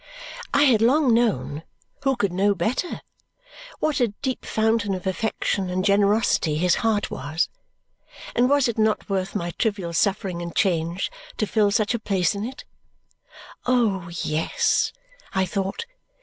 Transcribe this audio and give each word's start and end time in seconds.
I 0.51 0.63
had 0.63 0.81
long 0.81 1.13
known 1.13 1.61
who 2.01 2.15
could 2.15 2.33
know 2.33 2.55
better? 2.55 3.01
what 3.77 3.99
a 3.99 4.07
deep 4.07 4.45
fountain 4.45 4.95
of 4.95 5.05
affection 5.05 5.69
and 5.69 5.85
generosity 5.85 6.55
his 6.55 6.73
heart 6.81 7.11
was; 7.11 7.49
and 8.35 8.49
was 8.49 8.67
it 8.67 8.79
not 8.79 9.07
worth 9.11 9.35
my 9.35 9.51
trivial 9.51 9.93
suffering 9.93 10.41
and 10.41 10.55
change 10.55 11.11
to 11.37 11.45
fill 11.45 11.69
such 11.69 11.93
a 11.93 11.99
place 11.99 12.33
in 12.33 12.43
it? 12.43 12.65
"Oh, 13.67 14.09
yes!" 14.23 14.91
I 15.33 15.45
thought. 15.45 15.85